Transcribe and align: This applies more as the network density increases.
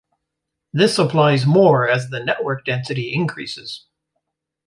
This 0.73 0.97
applies 0.97 1.45
more 1.45 1.87
as 1.87 2.09
the 2.09 2.19
network 2.23 2.65
density 2.65 3.13
increases. 3.13 3.85